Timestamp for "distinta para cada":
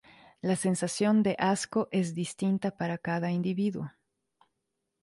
2.15-3.29